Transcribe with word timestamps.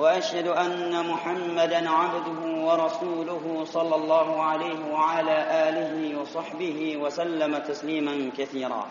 وأشهد 0.00 0.46
أن 0.48 1.06
محمدا 1.06 1.90
عبده 1.90 2.40
ورسوله 2.66 3.64
صلى 3.64 3.94
الله 3.96 4.42
عليه 4.42 4.92
وعلى 4.92 5.36
آله 5.68 6.20
وصحبه 6.20 6.96
وسلم 6.96 7.58
تسليما 7.58 8.30
كثيرا. 8.38 8.86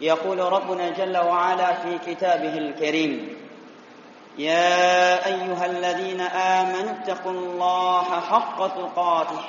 يقول 0.00 0.38
ربنا 0.38 0.90
جل 0.90 1.16
وعلا 1.16 1.72
في 1.72 1.98
كتابه 1.98 2.58
الكريم 2.58 3.36
يا 4.38 5.26
أيها 5.26 5.66
الذين 5.66 6.20
آمنوا 6.20 6.90
اتقوا 6.90 7.32
الله 7.32 8.04
حق 8.04 8.66
تقاته 8.66 9.44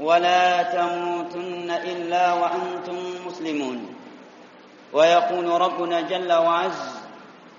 ولا 0.00 0.62
تموتن 0.62 1.70
إلا 1.70 2.32
وأنتم 2.32 3.26
مسلمون. 3.26 3.94
ويقول 4.92 5.60
ربنا 5.60 6.00
جل 6.00 6.32
وعز 6.32 6.95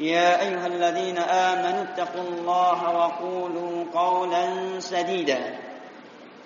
يا 0.00 0.40
أيها 0.40 0.66
الذين 0.66 1.18
آمنوا 1.18 1.82
اتقوا 1.82 2.22
الله 2.22 2.96
وقولوا 2.96 3.84
قولا 3.94 4.44
سديدا. 4.80 5.58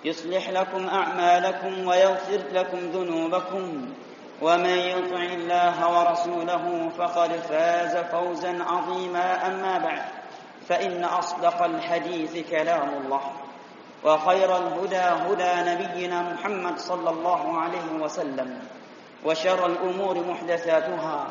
يصلح 0.05 0.49
لكم 0.49 0.87
أعمالكم 0.87 1.87
ويغفر 1.87 2.41
لكم 2.51 2.77
ذنوبكم. 2.77 3.93
ومن 4.41 4.77
يطع 4.77 5.23
الله 5.23 5.77
ورسوله 5.99 6.89
فقد 6.97 7.31
فاز 7.31 7.97
فوزا 7.97 8.63
عظيما. 8.63 9.47
أما 9.47 9.77
بعد 9.77 10.05
فإن 10.67 11.03
أصدق 11.03 11.63
الحديث 11.63 12.49
كلام 12.49 12.89
الله 12.89 13.21
وخير 14.03 14.57
الهدى 14.57 14.97
هدى 14.97 15.71
نبينا 15.71 16.21
محمد 16.33 16.77
صلى 16.77 17.09
الله 17.09 17.57
عليه 17.61 17.91
وسلم 18.01 18.59
وشر 19.25 19.65
الأمور 19.65 20.23
محدثاتها 20.29 21.25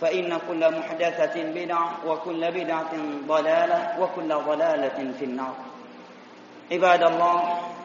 فإن 0.00 0.38
كل 0.48 0.62
محدثة 0.78 1.36
بدعة 1.54 1.88
وكل 2.06 2.42
بدعة 2.50 2.92
ضلالة 3.28 3.80
وكل 4.00 4.30
ضلالة 4.34 4.98
في 5.18 5.24
النار 5.24 5.56
عباد 6.72 7.02
الله 7.02 7.36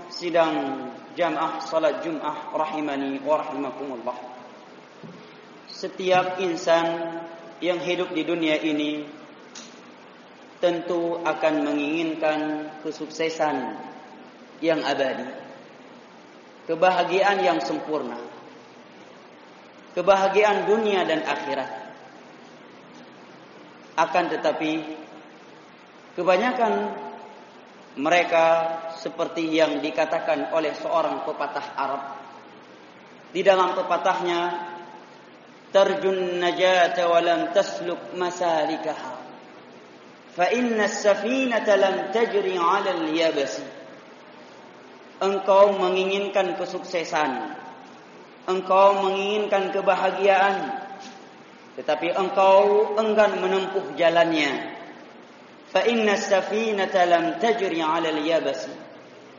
sidang 0.10 0.90
jamaah 1.14 1.62
salat 1.62 2.02
Jumat 2.02 2.50
rahimani 2.50 3.22
wa 3.22 3.38
rahimakumullah 3.38 4.18
Setiap 5.70 6.42
insan 6.42 7.22
yang 7.62 7.78
hidup 7.78 8.10
di 8.10 8.26
dunia 8.26 8.58
ini 8.58 9.06
tentu 10.58 11.22
akan 11.22 11.54
menginginkan 11.62 12.74
kesuksesan 12.82 13.78
yang 14.66 14.82
abadi 14.82 15.30
kebahagiaan 16.66 17.38
yang 17.46 17.62
sempurna 17.62 18.18
kebahagiaan 20.00 20.70
dunia 20.70 21.04
dan 21.04 21.26
akhirat. 21.26 21.83
Akan 23.95 24.27
tetapi 24.27 24.83
kebanyakan 26.19 26.95
mereka 27.95 28.47
seperti 28.99 29.55
yang 29.55 29.79
dikatakan 29.79 30.51
oleh 30.51 30.75
seorang 30.75 31.23
pepatah 31.23 31.67
Arab. 31.79 32.03
Di 33.31 33.43
dalam 33.43 33.75
pepatahnya 33.79 34.41
tarjun 35.71 36.43
najata 36.43 37.07
wa 37.07 37.19
lam 37.23 37.41
tasluk 37.55 38.15
masalikaha. 38.19 39.15
Fa 40.35 40.51
inna 40.51 40.91
as-safinata 40.91 41.79
lam 41.79 41.97
tajri 42.11 42.59
'ala 42.59 42.91
al-yabas. 42.95 43.63
Engkau 45.23 45.79
menginginkan 45.79 46.59
kesuksesan, 46.59 47.55
engkau 48.51 49.07
menginginkan 49.07 49.71
kebahagiaan 49.71 50.84
tetapi 51.75 52.15
engkau 52.15 52.95
enggan 52.99 53.39
menempuh 53.43 53.95
jalannya 53.99 54.75
fa 55.71 55.83
inna 55.87 56.15
safinata 56.15 57.03
lam 57.07 57.39
tajri 57.43 57.83
'ala 57.83 58.11
al-yabasi 58.15 58.73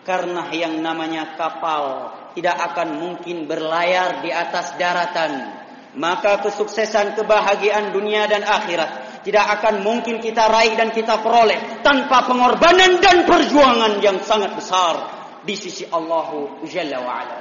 karena 0.05 0.51
yang 0.53 0.79
namanya 0.83 1.33
kapal 1.39 2.11
tidak 2.35 2.59
akan 2.73 2.99
mungkin 2.99 3.47
berlayar 3.47 4.21
di 4.21 4.29
atas 4.29 4.75
daratan 4.75 5.63
maka 5.95 6.43
kesuksesan 6.43 7.15
kebahagiaan 7.15 7.95
dunia 7.95 8.27
dan 8.27 8.43
akhirat 8.43 9.23
tidak 9.25 9.57
akan 9.57 9.81
mungkin 9.81 10.21
kita 10.21 10.45
raih 10.45 10.77
dan 10.77 10.93
kita 10.93 11.23
peroleh 11.23 11.81
tanpa 11.81 12.29
pengorbanan 12.29 13.01
dan 13.01 13.25
perjuangan 13.25 13.97
yang 14.03 14.21
sangat 14.21 14.53
besar 14.53 14.93
di 15.41 15.57
sisi 15.57 15.85
Allah 15.89 16.29
Jalla 16.61 16.97
wa 17.01 17.13
Ala. 17.21 17.37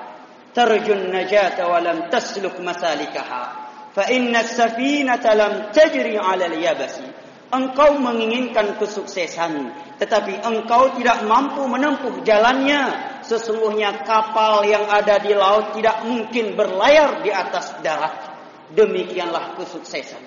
Terjun 0.54 1.10
najat 1.10 1.60
walam 1.60 2.08
tasluk 2.08 2.56
masalikaha 2.62 3.63
fa 3.94 4.10
inna 4.10 4.42
safinata 4.42 5.32
lam 5.38 5.52
tajri 5.70 6.18
'ala 6.18 6.50
al-yabasi 6.50 7.06
engkau 7.54 7.96
menginginkan 8.02 8.74
kesuksesan 8.82 9.70
tetapi 10.02 10.42
engkau 10.42 10.98
tidak 10.98 11.22
mampu 11.22 11.62
menempuh 11.70 12.26
jalannya. 12.26 13.14
Sesungguhnya 13.24 14.04
kapal 14.04 14.68
yang 14.68 14.84
ada 14.90 15.16
di 15.16 15.32
laut 15.32 15.72
tidak 15.72 16.04
mungkin 16.04 16.58
berlayar 16.58 17.24
di 17.24 17.32
atas 17.32 17.72
darat. 17.80 18.34
Demikianlah 18.74 19.56
kesuksesan. 19.56 20.20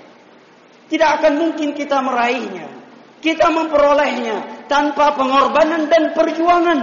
Tidak 0.87 1.09
akan 1.19 1.33
mungkin 1.35 1.75
kita 1.75 1.99
meraihnya 1.99 2.77
kita 3.17 3.49
memperolehnya 3.49 4.67
tanpa 4.69 5.17
pengorbanan 5.17 5.89
dan 5.89 6.13
perjuangan. 6.13 6.79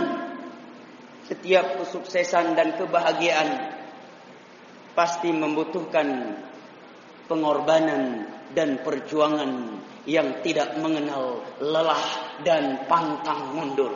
Setiap 1.24 1.80
kesuksesan 1.80 2.52
dan 2.58 2.76
kebahagiaan 2.76 3.80
pasti 4.92 5.32
membutuhkan 5.32 6.36
pengorbanan 7.26 8.28
dan 8.52 8.80
perjuangan 8.84 9.80
yang 10.04 10.44
tidak 10.44 10.76
mengenal 10.78 11.40
lelah 11.58 12.04
dan 12.44 12.84
pantang 12.84 13.56
mundur. 13.56 13.92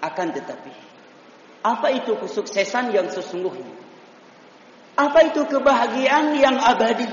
Akan 0.00 0.30
tetapi, 0.30 0.70
apa 1.66 1.88
itu 1.90 2.14
kesuksesan 2.14 2.94
yang 2.94 3.10
sesungguhnya? 3.10 3.74
Apa 4.96 5.28
itu 5.28 5.44
kebahagiaan 5.44 6.38
yang 6.38 6.56
abadi, 6.56 7.10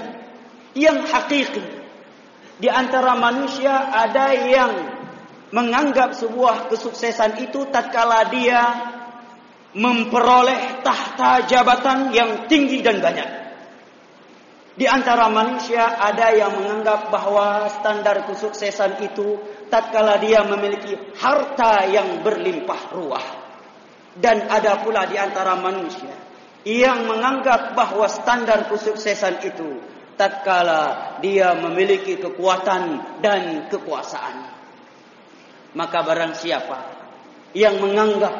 yang 0.78 1.04
hakiki? 1.04 1.84
Di 2.62 2.70
antara 2.70 3.18
manusia 3.18 3.92
ada 3.92 4.32
yang 4.32 4.72
menganggap 5.52 6.16
sebuah 6.16 6.70
kesuksesan 6.72 7.42
itu 7.44 7.68
tatkala 7.74 8.30
dia 8.30 8.62
memperoleh 9.74 10.86
tahta 10.86 11.50
jabatan 11.50 12.14
yang 12.14 12.46
tinggi 12.46 12.86
dan 12.86 13.02
banyak. 13.02 13.43
Di 14.74 14.90
antara 14.90 15.30
manusia 15.30 16.02
ada 16.02 16.34
yang 16.34 16.58
menganggap 16.58 17.14
bahawa 17.14 17.70
standar 17.70 18.26
kesuksesan 18.26 19.06
itu 19.06 19.38
tatkala 19.70 20.18
dia 20.18 20.42
memiliki 20.42 20.98
harta 21.14 21.86
yang 21.86 22.26
berlimpah 22.26 22.82
ruah. 22.90 23.28
Dan 24.18 24.50
ada 24.50 24.82
pula 24.82 25.06
di 25.10 25.18
antara 25.18 25.58
manusia 25.58 26.14
yang 26.64 27.06
menganggap 27.12 27.76
bahawa 27.76 28.08
standar 28.08 28.72
kesuksesan 28.72 29.44
itu 29.44 29.84
tatkala 30.16 31.18
dia 31.20 31.52
memiliki 31.60 32.16
kekuatan 32.22 33.20
dan 33.20 33.68
kekuasaan 33.68 34.36
maka 35.74 36.00
barang 36.06 36.34
siapa 36.38 36.80
yang 37.52 37.82
menganggap 37.82 38.32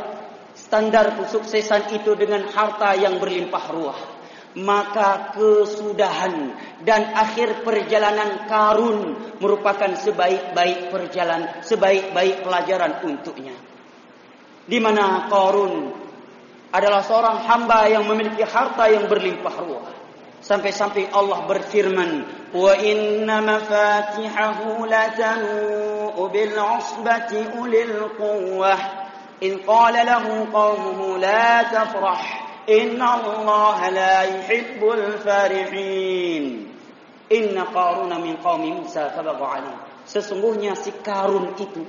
standar 0.54 1.18
kesuksesan 1.18 1.92
itu 1.98 2.14
dengan 2.14 2.48
harta 2.54 2.94
yang 2.94 3.18
berlimpah 3.18 3.66
ruah 3.74 4.00
maka 4.60 5.34
kesudahan 5.34 6.54
dan 6.86 7.14
akhir 7.18 7.66
perjalanan 7.66 8.46
karun 8.46 9.18
merupakan 9.42 9.98
sebaik-baik 9.98 10.94
perjalanan 10.94 11.62
sebaik-baik 11.66 12.46
pelajaran 12.46 13.02
untuknya 13.02 13.58
di 14.64 14.80
mana 14.80 15.28
Qarun 15.28 15.92
adalah 16.74 17.04
seorang 17.06 17.46
hamba 17.46 17.86
yang 17.92 18.08
memiliki 18.08 18.42
harta 18.48 18.90
yang 18.90 19.06
berlimpah 19.06 19.56
ruah. 19.62 19.88
Sampai-sampai 20.44 21.14
Allah 21.16 21.48
berfirman, 21.48 22.12
"Wa 22.52 22.74
inna 22.76 23.40
mafatihahu 23.40 24.84
latanu 24.84 26.20
bil 26.28 26.56
'usbati 26.58 27.48
ulil 27.56 28.12
quwwah." 28.20 28.80
In 29.44 29.60
qala 29.64 30.08
lahu 30.08 30.48
qaumuhu 30.52 31.20
la 31.20 31.68
tafrah, 31.68 32.24
inna 32.68 33.08
Allah 33.20 33.80
la 33.92 34.16
yuhibbul 34.28 35.20
farihin. 35.24 36.70
Inna 37.32 37.66
Qaruna 37.72 38.20
min 38.20 38.38
qaumi 38.38 38.76
Musa 38.78 39.10
fabagha 39.16 39.48
alayhi. 39.58 39.80
Sesungguhnya 40.04 40.76
si 40.76 40.92
Karun 41.00 41.56
itu 41.56 41.88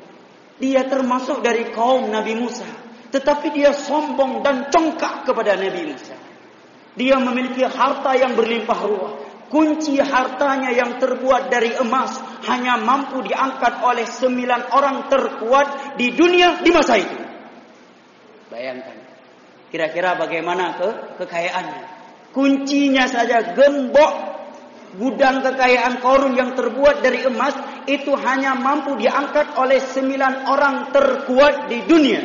dia 0.55 0.87
termasuk 0.87 1.43
dari 1.43 1.75
kaum 1.75 2.15
Nabi 2.15 2.39
Musa, 2.39 2.67
tetapi 3.11 3.51
dia 3.51 3.75
sombong 3.75 4.47
dan 4.47 4.71
congkak 4.71 5.27
kepada 5.27 5.59
Nabi 5.59 5.91
Musa. 5.91 6.15
Dia 6.95 7.19
memiliki 7.19 7.67
harta 7.67 8.15
yang 8.15 8.39
berlimpah 8.39 8.81
ruah. 8.87 9.15
Kunci 9.51 9.99
hartanya 10.03 10.71
yang 10.75 10.99
terbuat 10.99 11.47
dari 11.47 11.75
emas 11.79 12.17
hanya 12.49 12.75
mampu 12.81 13.23
diangkat 13.23 13.83
oleh 13.83 14.07
sembilan 14.07 14.75
orang 14.75 15.07
terkuat 15.11 15.99
di 15.99 16.11
dunia 16.11 16.63
di 16.63 16.71
masa 16.75 16.95
itu. 16.99 17.19
Bayangkan. 18.51 19.04
Kira-kira 19.75 20.15
bagaimana 20.15 20.79
ke 20.79 20.89
kekayaannya. 21.19 21.83
Kuncinya 22.31 23.11
saja 23.11 23.59
gembok 23.59 24.15
gudang 24.95 25.43
kekayaan 25.43 25.99
korun 25.99 26.39
yang 26.39 26.55
terbuat 26.55 27.03
dari 27.03 27.27
emas 27.27 27.59
itu 27.91 28.15
hanya 28.15 28.55
mampu 28.55 28.95
diangkat 28.95 29.59
oleh 29.59 29.83
sembilan 29.83 30.47
orang 30.47 30.95
terkuat 30.95 31.67
di 31.67 31.79
dunia. 31.91 32.23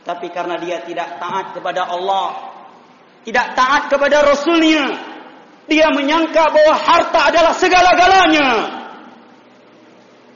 Tetapi 0.00 0.28
karena 0.28 0.60
dia 0.60 0.84
tidak 0.84 1.16
taat 1.16 1.56
kepada 1.56 1.88
Allah 1.88 2.50
tidak 3.24 3.52
taat 3.52 3.92
kepada 3.92 4.24
Rasulnya. 4.24 4.84
Dia 5.68 5.92
menyangka 5.92 6.50
bahwa 6.50 6.74
harta 6.74 7.20
adalah 7.30 7.54
segala-galanya. 7.54 8.48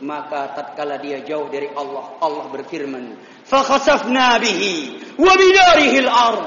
Maka 0.04 0.52
tatkala 0.52 1.00
dia 1.00 1.24
jauh 1.24 1.48
dari 1.48 1.72
Allah, 1.72 2.20
Allah 2.20 2.44
berfirman, 2.52 3.16
"Fakhasafna 3.44 4.40
bihi 4.40 4.74
wa 5.20 5.32
bidarihi 5.36 5.98
al-ard." 6.04 6.44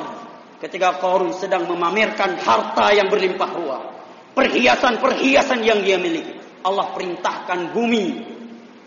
Ketika 0.58 0.98
Qarun 0.98 1.38
sedang 1.38 1.70
memamerkan 1.70 2.42
harta 2.42 2.90
yang 2.90 3.14
berlimpah 3.14 3.52
ruah, 3.54 3.84
perhiasan-perhiasan 4.34 5.62
yang 5.62 5.86
dia 5.86 6.02
miliki, 6.02 6.34
Allah 6.66 6.90
perintahkan 6.98 7.78
bumi 7.78 8.06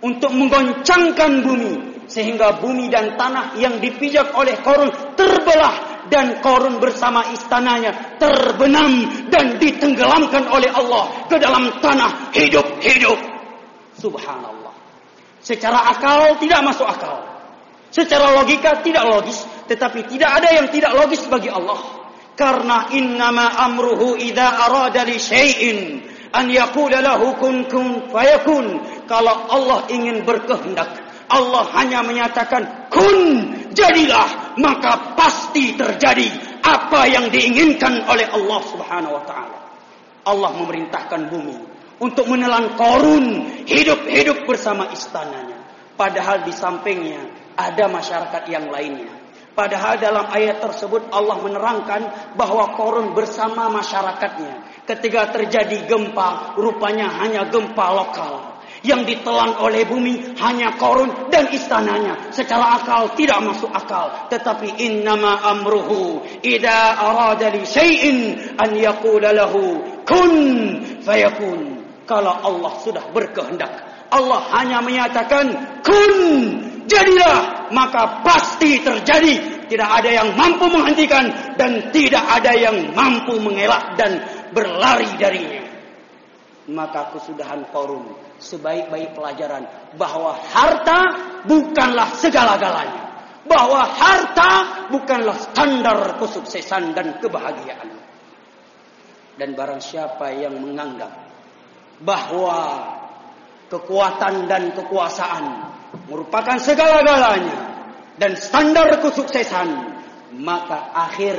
untuk 0.02 0.34
menggoncangkan 0.34 1.46
bumi 1.46 1.74
sehingga 2.10 2.58
bumi 2.58 2.90
dan 2.90 3.14
tanah 3.14 3.54
yang 3.54 3.78
dipijak 3.78 4.34
oleh 4.34 4.58
Qarun 4.58 5.14
terbelah 5.14 6.02
dan 6.10 6.42
Korun 6.42 6.82
bersama 6.82 7.30
istananya 7.30 8.18
terbenam 8.18 9.06
dan 9.30 9.62
ditenggelamkan 9.62 10.50
oleh 10.50 10.66
Allah 10.74 11.30
ke 11.30 11.38
dalam 11.38 11.70
tanah 11.78 12.34
hidup-hidup. 12.34 13.18
Subhanallah. 13.94 14.74
Secara 15.38 15.86
akal 15.94 16.34
tidak 16.42 16.66
masuk 16.66 16.84
akal. 16.84 17.29
Secara 17.90 18.38
logika 18.38 18.86
tidak 18.86 19.02
logis, 19.02 19.42
tetapi 19.66 20.06
tidak 20.06 20.30
ada 20.42 20.48
yang 20.54 20.70
tidak 20.70 20.94
logis 20.94 21.26
bagi 21.26 21.50
Allah. 21.50 21.78
Karena 22.38 22.86
innama 22.94 23.58
amruhu 23.66 24.14
idza 24.14 24.46
arada 24.46 25.02
li 25.02 25.18
syai'in 25.18 25.78
an 26.30 26.46
yaqula 26.48 27.02
lahu 27.02 27.34
kun 27.36 27.66
kun 27.66 28.06
fayakun. 28.14 28.78
Kalau 29.10 29.50
Allah 29.50 29.90
ingin 29.90 30.22
berkehendak, 30.22 30.88
Allah 31.26 31.66
hanya 31.74 32.06
menyatakan 32.06 32.90
kun 32.94 33.18
jadilah 33.74 34.54
maka 34.58 35.18
pasti 35.18 35.74
terjadi 35.74 36.30
apa 36.62 37.10
yang 37.10 37.26
diinginkan 37.30 38.06
oleh 38.06 38.26
Allah 38.30 38.60
Subhanahu 38.70 39.18
wa 39.18 39.24
taala. 39.26 39.58
Allah 40.30 40.50
memerintahkan 40.54 41.26
bumi 41.26 41.58
untuk 41.98 42.30
menelan 42.30 42.78
korun 42.78 43.50
hidup-hidup 43.66 44.46
bersama 44.46 44.86
istananya. 44.94 45.58
Padahal 45.98 46.46
di 46.46 46.52
sampingnya 46.54 47.39
ada 47.56 47.84
masyarakat 47.90 48.42
yang 48.50 48.68
lainnya. 48.68 49.20
Padahal 49.50 49.98
dalam 49.98 50.30
ayat 50.30 50.62
tersebut 50.62 51.10
Allah 51.10 51.36
menerangkan 51.42 52.32
bahwa 52.38 52.72
korun 52.78 53.12
bersama 53.12 53.66
masyarakatnya. 53.68 54.86
Ketika 54.86 55.34
terjadi 55.34 55.84
gempa, 55.84 56.54
rupanya 56.56 57.10
hanya 57.20 57.44
gempa 57.50 57.86
lokal 57.92 58.50
yang 58.80 59.04
ditelan 59.04 59.60
oleh 59.60 59.84
bumi 59.84 60.36
hanya 60.40 60.72
korun 60.80 61.28
dan 61.28 61.52
istananya 61.52 62.32
secara 62.32 62.80
akal 62.80 63.12
tidak 63.12 63.36
masuk 63.44 63.68
akal 63.68 64.08
tetapi 64.32 64.80
innama 64.80 65.36
amruhu 65.52 66.24
idza 66.40 66.96
arada 66.96 67.52
li 67.52 67.60
syai'in 67.60 68.40
an 68.56 68.72
yaqula 68.72 69.36
lahu 69.36 69.84
kun 70.08 70.32
fayakun 71.04 71.84
kalau 72.08 72.32
Allah 72.40 72.72
sudah 72.80 73.04
berkehendak 73.12 73.68
Allah 74.08 74.40
hanya 74.56 74.80
menyatakan 74.80 75.52
kun 75.84 76.14
jadilah 76.90 77.70
maka 77.70 78.26
pasti 78.26 78.82
terjadi 78.82 79.62
tidak 79.70 79.90
ada 80.02 80.10
yang 80.10 80.28
mampu 80.34 80.66
menghentikan 80.66 81.54
dan 81.54 81.94
tidak 81.94 82.26
ada 82.26 82.50
yang 82.58 82.90
mampu 82.90 83.38
mengelak 83.38 83.94
dan 83.94 84.18
berlari 84.50 85.14
darinya 85.14 85.70
maka 86.70 87.14
kesudahan 87.14 87.66
korun 87.70 88.14
sebaik-baik 88.40 89.12
pelajaran 89.12 89.68
bahwa 89.94 90.38
harta 90.38 91.00
bukanlah 91.44 92.14
segala-galanya. 92.16 93.04
Bahwa 93.44 93.82
harta 93.82 94.50
bukanlah 94.92 95.36
standar 95.50 96.20
kesuksesan 96.20 96.92
dan 96.94 97.18
kebahagiaan. 97.18 97.88
Dan 99.40 99.56
barang 99.56 99.80
siapa 99.80 100.36
yang 100.36 100.60
menganggap 100.60 101.08
bahwa 102.04 102.58
kekuatan 103.72 104.44
dan 104.44 104.76
kekuasaan 104.76 105.46
merupakan 106.06 106.58
segala-galanya 106.58 107.70
dan 108.20 108.36
standar 108.36 109.00
kesuksesan, 109.00 109.68
maka 110.38 110.92
akhir 110.94 111.36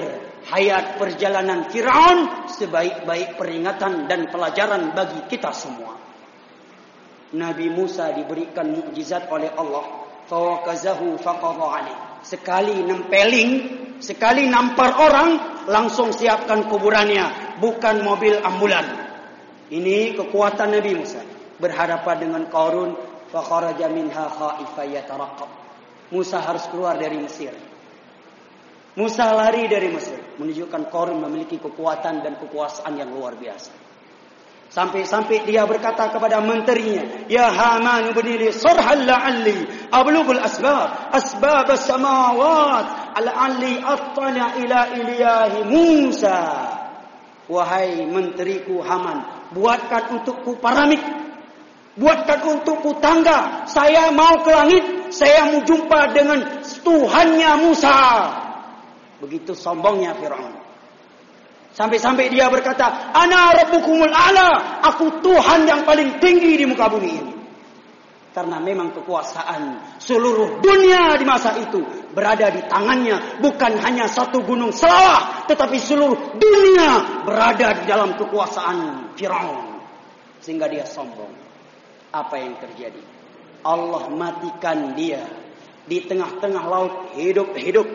hayat 0.49 0.97
perjalanan 0.97 1.69
Firaun 1.69 2.49
sebaik-baik 2.49 3.37
peringatan 3.37 4.09
dan 4.09 4.27
pelajaran 4.33 4.91
bagi 4.97 5.21
kita 5.29 5.53
semua. 5.53 5.93
Nabi 7.31 7.71
Musa 7.71 8.11
diberikan 8.11 8.75
mukjizat 8.75 9.31
oleh 9.31 9.53
Allah. 9.55 10.03
Fawakazahu 10.27 11.15
faqadha 11.19 11.67
ali. 11.79 11.95
Sekali 12.21 12.83
nempeling, 12.83 13.51
sekali 14.03 14.45
nampar 14.47 14.99
orang, 14.99 15.29
langsung 15.67 16.11
siapkan 16.11 16.67
kuburannya, 16.67 17.57
bukan 17.63 18.03
mobil 18.03 18.37
ambulan. 18.43 18.85
Ini 19.71 20.19
kekuatan 20.19 20.75
Nabi 20.75 20.91
Musa. 20.99 21.23
Berhadapan 21.61 22.15
dengan 22.19 22.43
Qarun, 22.51 23.10
fakharaja 23.31 23.87
minha 23.87 24.27
khaifa 24.27 24.83
yataraqab. 24.85 25.49
Musa 26.11 26.43
harus 26.43 26.67
keluar 26.67 26.99
dari 26.99 27.17
Mesir. 27.17 27.55
Musa 28.99 29.31
lari 29.31 29.71
dari 29.71 29.87
Mesir, 29.87 30.19
menunjukkan 30.35 30.91
Qarun 30.91 31.23
memiliki 31.23 31.55
kekuatan 31.63 32.27
dan 32.27 32.35
kekuasaan 32.35 32.99
yang 32.99 33.07
luar 33.15 33.39
biasa. 33.39 33.71
Sampai-sampai 34.71 35.43
dia 35.43 35.67
berkata 35.67 36.11
kepada 36.11 36.39
menterinya, 36.43 37.27
Ya 37.27 37.51
Haman 37.51 38.11
ibni 38.11 38.39
li 38.39 38.47
sarhal 38.55 39.03
la'alli 39.03 39.67
ablughul 39.91 40.39
asbab, 40.39 41.11
asbab 41.11 41.67
as-samawat, 41.71 43.15
la'alli 43.19 43.83
attala 43.83 44.59
ila 44.59 44.79
ilahi 44.95 45.59
Musa. 45.67 46.39
Wahai 47.51 48.07
menteriku 48.07 48.79
Haman, 48.79 49.51
buatkan 49.55 50.19
untukku 50.19 50.59
paramik. 50.59 51.03
Buatkan 51.99 52.39
untukku 52.47 53.03
tangga. 53.03 53.67
Saya 53.67 54.15
mau 54.15 54.39
ke 54.39 54.51
langit, 54.51 54.83
saya 55.11 55.51
mau 55.51 55.59
jumpa 55.67 56.15
dengan 56.15 56.63
Tuhannya 56.63 57.51
Musa. 57.59 57.99
Begitu 59.19 59.51
sombongnya 59.51 60.15
Firaun. 60.15 60.55
Sampai-sampai 61.71 62.31
dia 62.31 62.51
berkata, 62.51 63.11
Ana 63.15 63.55
rabbukumul 63.55 64.11
a'la. 64.11 64.83
Aku 64.91 65.23
Tuhan 65.23 65.67
yang 65.67 65.83
paling 65.87 66.19
tinggi 66.19 66.59
di 66.59 66.65
muka 66.67 66.87
bumi 66.91 67.11
ini. 67.11 67.33
Karena 68.31 68.63
memang 68.63 68.95
kekuasaan 68.95 69.99
seluruh 69.99 70.63
dunia 70.63 71.19
di 71.19 71.27
masa 71.27 71.59
itu 71.59 71.83
berada 72.15 72.47
di 72.47 72.63
tangannya. 72.71 73.43
Bukan 73.43 73.75
hanya 73.83 74.07
satu 74.07 74.39
gunung 74.47 74.71
selawah. 74.71 75.47
Tetapi 75.51 75.75
seluruh 75.75 76.39
dunia 76.39 77.23
berada 77.27 77.75
di 77.75 77.83
dalam 77.83 78.15
kekuasaan 78.15 79.11
Fir'aun. 79.19 79.83
Sehingga 80.39 80.71
dia 80.71 80.87
sombong. 80.87 81.40
Apa 82.11 82.35
yang 82.35 82.59
terjadi? 82.59 83.01
Allah 83.63 84.11
matikan 84.11 84.93
dia. 84.93 85.23
Di 85.87 86.05
tengah-tengah 86.05 86.63
laut 86.67 86.93
hidup-hidup 87.17 87.87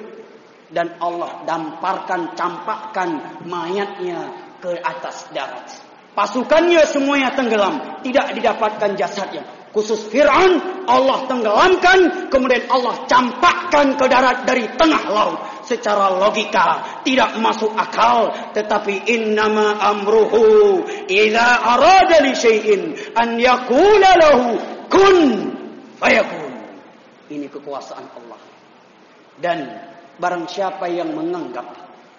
dan 0.75 0.99
Allah 0.99 1.47
damparkan 1.47 2.35
campakkan 2.35 3.41
mayatnya 3.47 4.35
ke 4.59 4.75
atas 4.83 5.31
darat. 5.31 5.71
Pasukannya 6.17 6.83
semuanya 6.89 7.37
tenggelam, 7.37 8.01
tidak 8.03 8.33
didapatkan 8.35 8.97
jasadnya. 8.97 9.45
Khusus 9.77 10.09
Fir'aun 10.09 10.85
Allah 10.89 11.29
tenggelamkan 11.29 12.33
kemudian 12.33 12.65
Allah 12.73 13.05
campakkan 13.05 14.01
ke 14.01 14.09
darat 14.09 14.49
dari 14.49 14.65
tengah 14.81 15.05
laut 15.13 15.39
secara 15.67 16.15
logika 16.15 17.03
tidak 17.03 17.37
masuk 17.43 17.75
akal 17.75 18.31
tetapi 18.55 19.11
innama 19.11 19.77
amruhu 19.83 20.87
idza 21.11 21.49
arada 21.67 22.23
li 22.23 22.33
syai'in 22.33 22.95
an 23.19 23.37
yaqula 23.37 24.11
lahu 24.17 24.57
kun 24.87 25.17
fayakun. 25.99 26.55
Ini 27.27 27.51
kekuasaan 27.51 28.07
Allah. 28.15 28.41
Dan 29.37 29.59
barang 30.17 30.47
siapa 30.47 30.87
yang 30.87 31.13
menganggap 31.13 31.67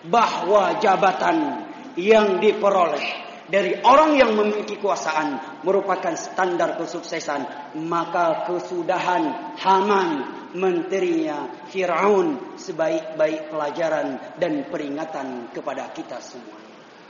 bahwa 0.06 0.78
jabatan 0.78 1.66
yang 1.98 2.38
diperoleh 2.38 3.27
dari 3.48 3.80
orang 3.80 4.20
yang 4.20 4.36
memiliki 4.36 4.76
kekuasaan 4.76 5.64
merupakan 5.64 6.14
standar 6.20 6.76
kesuksesan 6.76 7.74
maka 7.88 8.48
kesudahan 8.48 9.56
Haman 9.56 10.10
menterinya 10.56 11.68
Firaun 11.68 12.56
sebaik-baik 12.60 13.52
pelajaran 13.52 14.36
dan 14.40 14.68
peringatan 14.68 15.52
kepada 15.52 15.92
kita 15.92 16.20
semua. 16.24 16.60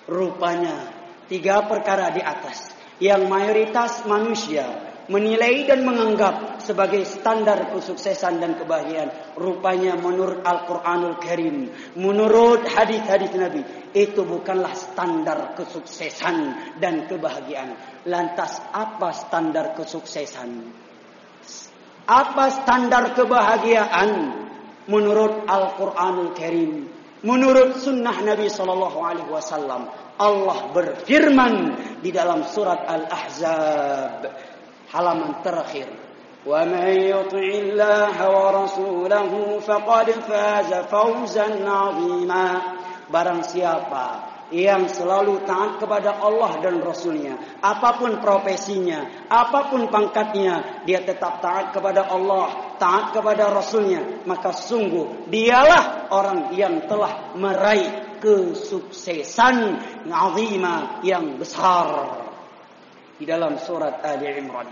Rupanya 0.08 0.94
tiga 1.28 1.66
perkara 1.66 2.10
di 2.14 2.24
atas. 2.24 2.74
Yang 2.98 3.30
mayoritas 3.30 3.92
manusia 4.10 4.87
menilai 5.08 5.64
dan 5.68 5.88
menganggap 5.88 6.60
sebagai 6.64 7.04
standar 7.08 7.72
kesuksesan 7.72 8.44
dan 8.44 8.60
kebahagiaan. 8.60 9.36
Rupanya 9.40 9.96
menurut 9.96 10.44
Al-Qur'anul 10.44 11.18
Karim 11.20 11.72
menurut 11.96 12.68
hadis-hadis 12.68 13.32
Nabi 13.36 13.64
itu 13.96 14.24
bukanlah 14.28 14.76
standar 14.76 15.56
kesuksesan 15.56 16.38
dan 16.80 17.08
kebahagiaan. 17.08 18.04
Lantas 18.08 18.60
apa 18.72 19.16
standar 19.16 19.74
kesuksesan? 19.76 20.50
Apa 22.08 22.46
standar 22.64 23.16
kebahagiaan? 23.16 24.44
Menurut 24.88 25.44
Al-Qur'anul 25.48 26.32
Karim 26.32 26.96
menurut 27.26 27.82
sunnah 27.82 28.14
Nabi 28.22 28.46
sallallahu 28.46 29.00
alaihi 29.02 29.32
wasallam 29.34 29.90
Allah 30.18 30.70
berfirman 30.74 31.56
di 32.02 32.14
dalam 32.14 32.46
surat 32.46 32.86
Al-Ahzab 32.86 34.22
halaman 34.92 35.44
terakhir. 35.44 35.88
Wa 36.48 36.64
man 36.64 36.96
yuti'illaha 36.96 38.24
wa 38.24 38.46
rasulahu 38.56 39.60
faqad 39.60 40.08
faza 40.24 40.88
fawzan 40.88 41.60
'azima. 41.64 42.46
Barang 43.08 43.44
siapa 43.44 44.36
yang 44.52 44.88
selalu 44.88 45.44
taat 45.44 45.80
kepada 45.84 46.24
Allah 46.24 46.64
dan 46.64 46.80
Rasulnya, 46.80 47.60
apapun 47.60 48.24
profesinya, 48.24 49.28
apapun 49.28 49.92
pangkatnya, 49.92 50.84
dia 50.88 51.04
tetap 51.04 51.44
taat 51.44 51.76
kepada 51.76 52.08
Allah, 52.08 52.76
taat 52.80 53.12
kepada 53.12 53.52
Rasulnya, 53.52 54.24
maka 54.24 54.56
sungguh 54.56 55.28
dialah 55.28 56.08
orang 56.16 56.56
yang 56.56 56.88
telah 56.88 57.36
meraih 57.36 58.20
kesuksesan 58.24 59.56
azima 60.08 61.04
yang 61.04 61.36
besar 61.36 62.27
di 63.18 63.26
dalam 63.26 63.58
surat 63.58 64.06
Ali 64.06 64.30
Imran. 64.38 64.70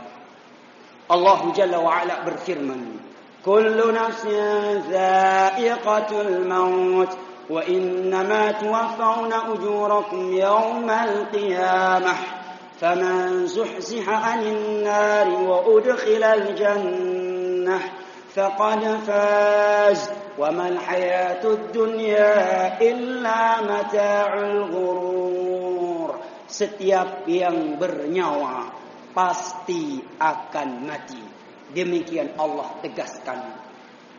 Allah 1.10 1.42
Jalla 1.54 1.78
wa 1.82 2.02
Ala 2.02 2.26
berfirman, 2.26 2.98
"Kullu 3.46 3.94
nafsin 3.94 4.86
dha'iqatul 4.90 6.46
maut 6.46 7.12
wa 7.50 7.62
innama 7.66 8.54
tuwaffawna 8.58 9.54
ujurakum 9.54 10.34
yawmal 10.34 11.30
qiyamah." 11.30 12.46
فمن 12.76 13.48
زحزح 13.48 14.04
عن 14.04 14.42
النار 14.44 15.28
وأدخل 15.48 16.24
الجنة 16.24 17.80
فقد 18.36 19.00
فاز 19.08 20.10
وما 20.40 20.68
الحياة 20.68 21.44
الدنيا 21.48 22.82
إلا 22.82 23.62
متاع 23.62 24.34
الغرور 24.34 25.85
setiap 26.56 27.28
yang 27.28 27.76
bernyawa 27.76 28.72
pasti 29.12 30.00
akan 30.16 30.70
mati. 30.88 31.20
Demikian 31.76 32.40
Allah 32.40 32.80
tegaskan. 32.80 33.40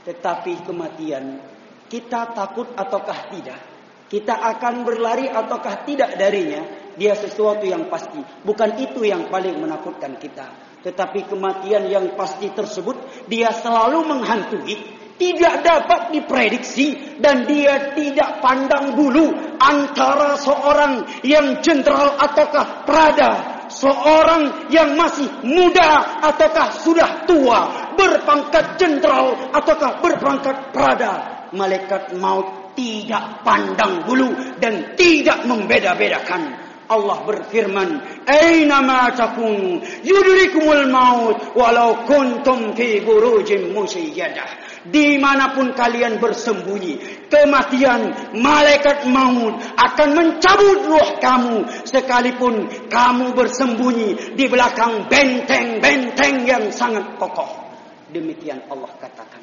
Tetapi 0.05 0.69
kematian 0.69 1.41
kita 1.89 2.37
takut 2.37 2.77
ataukah 2.77 3.33
tidak? 3.33 3.61
Kita 4.07 4.39
akan 4.39 4.85
berlari 4.85 5.27
ataukah 5.33 5.83
tidak 5.89 6.15
darinya? 6.21 6.93
Dia 6.95 7.17
sesuatu 7.17 7.65
yang 7.65 7.89
pasti. 7.89 8.21
Bukan 8.21 8.71
itu 8.79 9.03
yang 9.03 9.33
paling 9.33 9.57
menakutkan 9.57 10.21
kita. 10.21 10.47
Tetapi 10.85 11.27
kematian 11.27 11.91
yang 11.91 12.15
pasti 12.15 12.53
tersebut 12.53 13.27
dia 13.27 13.51
selalu 13.51 14.07
menghantui 14.07 14.96
tidak 15.17 15.65
dapat 15.65 16.01
diprediksi 16.13 17.17
dan 17.21 17.49
dia 17.49 17.97
tidak 17.97 18.41
pandang 18.45 18.93
bulu 18.97 19.33
antara 19.57 20.37
seorang 20.37 21.25
yang 21.25 21.61
jenderal 21.65 22.17
ataukah 22.21 22.85
prada, 22.85 23.65
seorang 23.73 24.69
yang 24.69 24.95
masih 24.95 25.27
muda 25.45 26.21
ataukah 26.21 26.69
sudah 26.85 27.25
tua, 27.25 27.93
berpangkat 27.97 28.77
jenderal 28.77 29.53
ataukah 29.53 30.01
berpangkat 30.05 30.57
prada. 30.71 31.13
Malaikat 31.57 32.13
maut 32.21 32.75
tidak 32.77 33.41
pandang 33.41 34.05
bulu 34.05 34.35
dan 34.61 34.99
tidak 34.99 35.47
membeda-bedakan. 35.49 36.67
Allah 36.87 37.19
berfirman, 37.27 37.99
"Aina 38.31 38.79
ma 38.79 39.11
takunu 39.11 39.83
yudrikumul 40.07 40.87
maut 40.87 41.57
walau 41.59 42.07
kuntum 42.07 42.79
fi 42.79 43.03
burujin 43.03 43.75
musayyadah." 43.75 44.66
Dimanapun 44.91 45.75
kalian 45.75 46.19
bersembunyi. 46.23 47.27
Kematian, 47.27 48.35
malaikat 48.39 49.07
maut 49.11 49.59
akan 49.75 50.09
mencabut 50.15 50.79
roh 50.87 51.11
kamu 51.19 51.57
sekalipun 51.87 52.71
kamu 52.87 53.35
bersembunyi 53.35 54.39
di 54.39 54.45
belakang 54.47 55.11
benteng-benteng 55.11 56.47
yang 56.47 56.65
sangat 56.71 57.19
kokoh. 57.19 57.67
Demikian 58.11 58.63
Allah 58.71 58.93
katakan. 59.03 59.43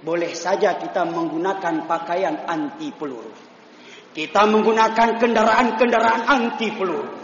Boleh 0.00 0.32
saja 0.32 0.80
kita 0.80 1.04
menggunakan 1.04 1.84
pakaian 1.84 2.48
anti 2.48 2.88
peluru. 2.94 3.34
Kita 4.10 4.48
menggunakan 4.48 5.20
kendaraan-kendaraan 5.20 6.22
anti 6.24 6.72
peluru. 6.72 7.20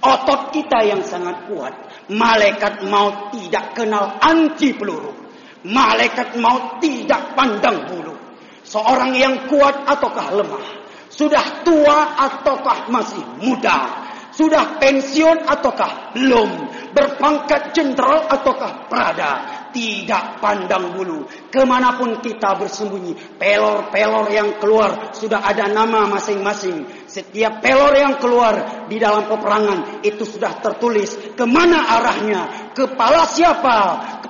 Otot 0.00 0.48
kita 0.54 0.80
yang 0.88 1.04
sangat 1.04 1.44
kuat. 1.50 1.74
Malaikat 2.08 2.88
maut 2.88 3.34
tidak 3.36 3.76
kenal 3.76 4.16
anti 4.22 4.72
peluru. 4.72 5.19
Malaikat 5.66 6.40
maut 6.40 6.80
tidak 6.80 7.36
pandang 7.36 7.84
bulu. 7.88 8.16
Seorang 8.64 9.12
yang 9.16 9.48
kuat 9.50 9.84
ataukah 9.84 10.32
lemah. 10.32 10.66
Sudah 11.10 11.66
tua 11.66 12.16
ataukah 12.16 12.88
masih 12.88 13.20
muda. 13.42 14.08
Sudah 14.30 14.78
pensiun 14.78 15.44
ataukah 15.44 16.16
belum. 16.16 16.50
Berpangkat 16.94 17.76
jenderal 17.76 18.24
ataukah 18.30 18.88
prada 18.88 19.60
tidak 19.74 20.38
pandang 20.42 20.94
bulu. 20.94 21.26
Kemanapun 21.50 22.22
kita 22.22 22.58
bersembunyi, 22.58 23.38
pelor-pelor 23.38 24.26
yang 24.30 24.58
keluar 24.58 25.14
sudah 25.14 25.42
ada 25.42 25.70
nama 25.70 26.06
masing-masing. 26.10 27.06
Setiap 27.06 27.62
pelor 27.62 27.94
yang 27.94 28.18
keluar 28.18 28.86
di 28.86 28.98
dalam 28.98 29.26
peperangan 29.26 30.02
itu 30.06 30.22
sudah 30.26 30.62
tertulis 30.62 31.34
kemana 31.34 31.98
arahnya, 31.98 32.70
kepala 32.74 33.26
siapa, 33.26 33.78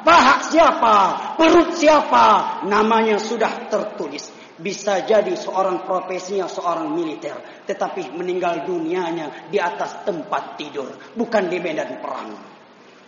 paha 0.02 0.44
siapa, 0.44 0.96
perut 1.36 1.76
siapa, 1.76 2.60
namanya 2.66 3.20
sudah 3.20 3.68
tertulis. 3.70 4.32
Bisa 4.60 5.08
jadi 5.08 5.32
seorang 5.32 5.88
profesinya 5.88 6.44
seorang 6.44 6.92
militer, 6.92 7.64
tetapi 7.64 8.12
meninggal 8.12 8.68
dunianya 8.68 9.48
di 9.48 9.56
atas 9.56 10.04
tempat 10.04 10.60
tidur, 10.60 10.92
bukan 11.16 11.48
di 11.48 11.56
medan 11.56 11.96
perang. 12.04 12.36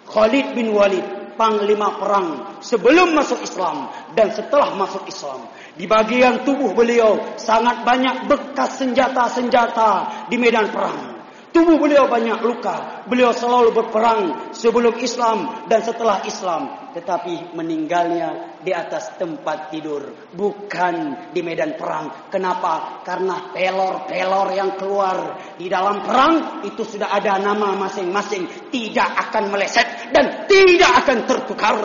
Khalid 0.08 0.56
bin 0.56 0.72
Walid 0.72 1.36
panglima 1.36 1.96
perang 2.00 2.58
sebelum 2.60 3.16
masuk 3.16 3.40
Islam 3.44 3.88
dan 4.16 4.32
setelah 4.32 4.72
masuk 4.76 5.04
Islam. 5.08 5.48
Di 5.76 5.88
bagian 5.88 6.44
tubuh 6.44 6.72
beliau 6.76 7.36
sangat 7.40 7.84
banyak 7.84 8.28
bekas 8.28 8.80
senjata-senjata 8.80 10.26
di 10.28 10.36
medan 10.36 10.68
perang. 10.72 11.11
Tubuh 11.52 11.76
beliau 11.76 12.08
banyak 12.08 12.40
luka. 12.40 13.04
Beliau 13.04 13.28
selalu 13.36 13.76
berperang 13.76 14.52
sebelum 14.56 14.96
Islam 14.96 15.68
dan 15.68 15.84
setelah 15.84 16.24
Islam. 16.24 16.90
Tetapi 16.96 17.52
meninggalnya 17.52 18.56
di 18.64 18.72
atas 18.72 19.20
tempat 19.20 19.68
tidur. 19.68 20.32
Bukan 20.32 21.28
di 21.36 21.44
medan 21.44 21.76
perang. 21.76 22.32
Kenapa? 22.32 23.04
Karena 23.04 23.52
pelor-pelor 23.52 24.48
yang 24.56 24.80
keluar 24.80 25.36
di 25.60 25.68
dalam 25.68 26.00
perang. 26.00 26.64
Itu 26.64 26.88
sudah 26.88 27.12
ada 27.12 27.36
nama 27.36 27.76
masing-masing. 27.76 28.72
Tidak 28.72 29.08
akan 29.28 29.52
meleset 29.52 30.08
dan 30.08 30.48
tidak 30.48 31.04
akan 31.04 31.18
tertukar. 31.28 31.76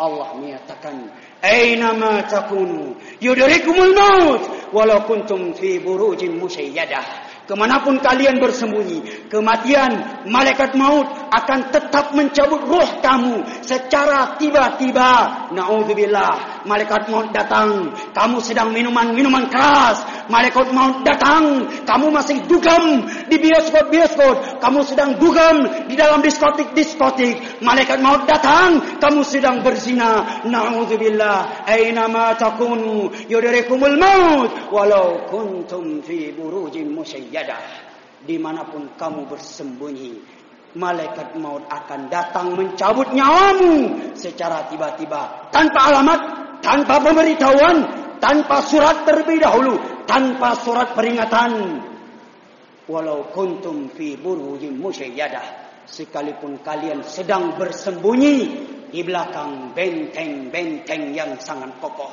Allah 0.00 0.32
menyatakan. 0.34 1.12
Aina 1.42 1.92
ma 1.92 2.22
takunu 2.22 2.94
yudrikumul 3.18 3.92
maut 3.92 4.42
walau 4.72 5.04
kuntum 5.04 5.52
fi 5.52 5.76
burujin 5.82 6.38
musayyadah. 6.38 7.31
Kemanapun 7.52 8.00
kalian 8.00 8.40
bersembunyi, 8.40 9.28
kematian, 9.28 10.24
malaikat 10.24 10.72
maut 10.72 11.04
akan 11.28 11.68
tetap 11.68 12.16
mencabut 12.16 12.64
roh 12.64 12.90
kamu 13.04 13.44
secara 13.60 14.40
tiba-tiba. 14.40 15.52
Nauzubillah. 15.52 16.51
Malaikat 16.62 17.10
maut 17.10 17.30
datang, 17.34 17.90
kamu 18.14 18.38
sedang 18.38 18.70
minuman-minuman 18.70 19.50
keras. 19.50 20.02
Malaikat 20.30 20.70
maut 20.70 21.02
datang, 21.02 21.66
kamu 21.82 22.06
masih 22.14 22.38
dugam 22.46 23.06
di 23.26 23.36
bioskop-bioskop. 23.38 24.62
Kamu 24.62 24.80
sedang 24.86 25.18
dugam 25.18 25.86
di 25.90 25.94
dalam 25.98 26.22
diskotik-diskotik. 26.22 27.62
Malaikat 27.62 27.98
maut 27.98 28.24
datang, 28.26 28.98
kamu 29.02 29.20
sedang 29.26 29.60
berzina. 29.60 30.42
Nauzubillah. 30.46 31.66
Aina 31.66 32.06
ma 32.06 32.34
takunu 32.38 33.10
yudrikumul 33.26 33.98
maut 33.98 34.50
walau 34.70 35.26
kuntum 35.28 36.02
fi 36.02 36.32
burujin 36.34 36.90
musyayyadah 36.90 37.92
dimanapun 38.22 38.94
kamu 38.94 39.26
bersembunyi, 39.26 40.22
malaikat 40.76 41.36
maut 41.36 41.64
akan 41.68 42.08
datang 42.08 42.56
mencabut 42.56 43.12
nyawamu 43.12 43.98
secara 44.16 44.68
tiba-tiba, 44.72 45.52
tanpa 45.52 45.92
alamat, 45.92 46.20
tanpa 46.64 47.00
pemberitahuan, 47.02 47.76
tanpa 48.22 48.64
surat 48.64 49.04
terlebih 49.04 49.42
dahulu, 49.42 49.76
tanpa 50.08 50.56
surat 50.56 50.96
peringatan. 50.96 51.82
Walau 52.88 53.30
kuntum 53.30 53.92
fi 53.92 54.18
burujin 54.18 54.80
musyayyadah, 54.80 55.84
sekalipun 55.86 56.60
kalian 56.64 57.04
sedang 57.04 57.54
bersembunyi 57.56 58.36
di 58.92 59.00
belakang 59.00 59.72
benteng-benteng 59.72 61.16
yang 61.16 61.36
sangat 61.40 61.72
kokoh. 61.80 62.12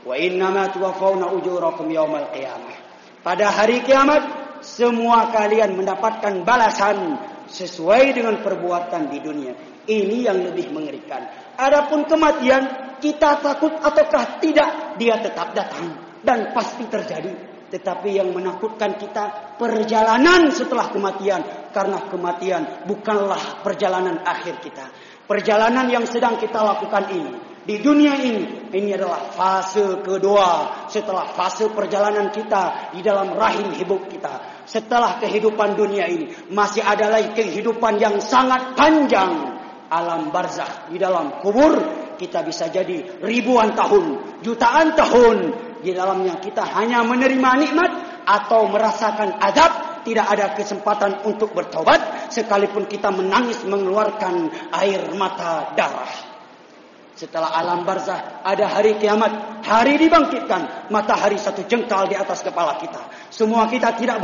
Wa 0.00 0.16
inna 0.16 0.48
ma 0.48 0.64
tuwaffawna 0.72 1.28
ujurakum 1.36 1.92
yawmal 1.92 2.32
qiyamah. 2.32 2.88
Pada 3.20 3.52
hari 3.52 3.84
kiamat 3.84 4.24
semua 4.64 5.28
kalian 5.28 5.76
mendapatkan 5.76 6.40
balasan 6.40 7.20
sesuai 7.50 8.14
dengan 8.14 8.38
perbuatan 8.40 9.10
di 9.10 9.18
dunia. 9.18 9.52
Ini 9.84 10.30
yang 10.30 10.38
lebih 10.46 10.70
mengerikan. 10.70 11.26
Adapun 11.58 12.06
kematian, 12.06 12.96
kita 13.02 13.42
takut 13.42 13.74
ataukah 13.82 14.38
tidak, 14.38 14.96
dia 14.96 15.18
tetap 15.18 15.52
datang 15.52 16.16
dan 16.22 16.54
pasti 16.54 16.86
terjadi. 16.86 17.50
Tetapi 17.70 18.18
yang 18.18 18.34
menakutkan 18.34 18.98
kita 18.98 19.54
perjalanan 19.54 20.50
setelah 20.50 20.90
kematian 20.90 21.70
karena 21.70 22.02
kematian 22.10 22.86
bukanlah 22.86 23.62
perjalanan 23.62 24.22
akhir 24.26 24.58
kita. 24.58 24.90
Perjalanan 25.26 25.86
yang 25.86 26.02
sedang 26.10 26.34
kita 26.34 26.58
lakukan 26.58 27.06
ini 27.14 27.50
di 27.60 27.76
dunia 27.78 28.16
ini 28.18 28.72
ini 28.72 28.90
adalah 28.96 29.30
fase 29.30 30.00
kedua 30.00 30.88
setelah 30.88 31.28
fase 31.36 31.68
perjalanan 31.70 32.32
kita 32.32 32.90
di 32.96 33.04
dalam 33.04 33.36
rahim 33.36 33.70
hidup 33.76 34.08
kita 34.08 34.59
setelah 34.70 35.18
kehidupan 35.18 35.74
dunia 35.74 36.06
ini 36.06 36.30
masih 36.54 36.78
ada 36.86 37.10
lagi 37.10 37.34
kehidupan 37.34 37.98
yang 37.98 38.22
sangat 38.22 38.78
panjang. 38.78 39.58
Alam 39.90 40.30
barzakh 40.30 40.86
di 40.94 41.02
dalam 41.02 41.42
kubur 41.42 41.74
kita 42.14 42.46
bisa 42.46 42.70
jadi 42.70 43.18
ribuan 43.18 43.74
tahun 43.74 44.38
jutaan 44.46 44.94
tahun. 44.94 45.38
Di 45.80 45.90
dalamnya 45.96 46.38
kita 46.38 46.62
hanya 46.76 47.02
menerima 47.02 47.50
nikmat 47.58 47.92
atau 48.22 48.70
merasakan 48.70 49.42
azab 49.42 50.04
tidak 50.06 50.28
ada 50.30 50.46
kesempatan 50.54 51.24
untuk 51.26 51.50
bertobat 51.50 52.30
sekalipun 52.30 52.86
kita 52.86 53.10
menangis 53.10 53.64
mengeluarkan 53.66 54.52
air 54.76 55.02
mata 55.16 55.74
darah. 55.74 56.30
Setelah 57.20 57.52
alam 57.52 57.84
barzah 57.84 58.40
ada 58.40 58.64
hari 58.64 58.96
kiamat, 58.96 59.60
hari 59.60 60.00
dibangkitkan, 60.00 60.88
matahari 60.88 61.36
satu 61.36 61.68
jengkal 61.68 62.08
di 62.08 62.16
atas 62.16 62.40
kepala 62.40 62.80
kita. 62.80 63.19
Semua 63.30 63.70
kita 63.70 63.94
tidak 63.94 64.18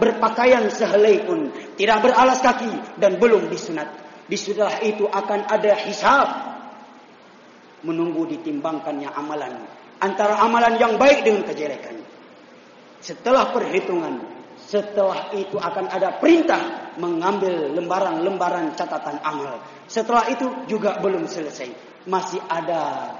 berpakaian 0.00 0.64
sehelai 0.72 1.28
pun, 1.28 1.52
tidak 1.76 2.08
beralas 2.08 2.40
kaki 2.40 2.96
dan 2.96 3.20
belum 3.20 3.52
disunat. 3.52 3.92
Di 4.26 4.34
itu 4.82 5.06
akan 5.06 5.40
ada 5.46 5.76
hisab 5.86 6.28
menunggu 7.86 8.26
ditimbangkannya 8.26 9.12
amalan 9.14 9.54
antara 10.00 10.40
amalan 10.42 10.74
yang 10.80 10.96
baik 10.98 11.22
dengan 11.22 11.46
kejelekan. 11.46 12.00
Setelah 12.98 13.52
perhitungan, 13.54 14.24
setelah 14.58 15.30
itu 15.36 15.60
akan 15.60 15.86
ada 15.92 16.18
perintah 16.18 16.96
mengambil 16.98 17.70
lembaran-lembaran 17.76 18.74
catatan 18.74 19.20
amal. 19.22 19.62
Setelah 19.86 20.26
itu 20.32 20.66
juga 20.66 20.98
belum 20.98 21.28
selesai 21.28 22.02
masih 22.08 22.40
ada 22.48 23.14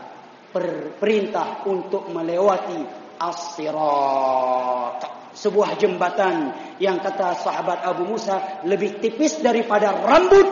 perintah 0.98 1.62
untuk 1.68 2.08
melewati 2.08 2.80
as-sirat 3.20 5.00
sebuah 5.36 5.76
jembatan 5.76 6.56
yang 6.80 6.96
kata 6.98 7.36
sahabat 7.44 7.84
Abu 7.84 8.08
Musa 8.08 8.64
lebih 8.64 8.98
tipis 9.04 9.44
daripada 9.44 9.92
rambut 9.92 10.48